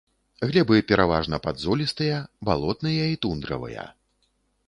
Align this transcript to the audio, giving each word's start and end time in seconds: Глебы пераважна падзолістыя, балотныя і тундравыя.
Глебы 0.51 0.77
пераважна 0.91 1.39
падзолістыя, 1.45 2.17
балотныя 2.51 3.05
і 3.13 3.19
тундравыя. 3.27 3.87